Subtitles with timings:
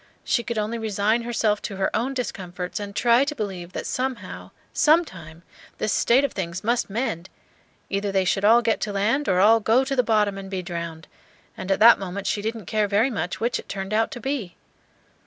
[0.23, 4.49] She could only resign herself to her own discomforts, and try to believe that somehow,
[4.73, 5.43] sometime,
[5.77, 7.29] this state of things must mend,
[7.87, 10.63] either they should all get to land or all go to the bottom and be
[10.63, 11.07] drowned,
[11.55, 14.55] and at that moment she didn't care very much which it turned out to be.